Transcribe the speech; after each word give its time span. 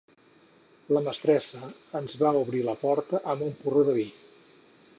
La 0.95 1.01
mestressa 1.07 1.69
ens 1.99 2.17
va 2.23 2.31
obrir 2.39 2.63
la 2.69 2.75
porta 2.85 3.21
amb 3.35 3.47
un 3.49 3.55
porró 3.61 3.85
de 3.91 3.95
vi. 3.99 4.07